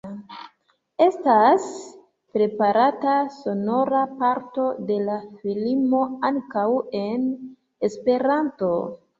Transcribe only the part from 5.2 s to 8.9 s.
filmo ankaŭ en Esperanto.